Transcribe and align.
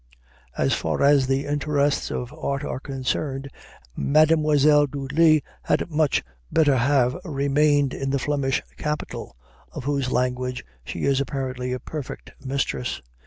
As 0.57 0.73
far 0.73 1.03
as 1.03 1.27
the 1.27 1.45
interests 1.45 2.09
of 2.09 2.33
art 2.33 2.63
are 2.63 2.79
concerned, 2.79 3.49
Mademoiselle 3.95 4.87
Dudley 4.87 5.43
had 5.61 5.91
much 5.91 6.23
better 6.51 6.75
have 6.75 7.19
remained 7.23 7.93
in 7.93 8.09
the 8.09 8.17
Flemish 8.17 8.63
capital, 8.77 9.35
of 9.71 9.83
whose 9.83 10.11
language 10.11 10.65
she 10.83 11.03
is 11.05 11.21
apparently 11.21 11.71
a 11.71 11.79
perfect 11.79 12.31
mistress. 12.43 12.99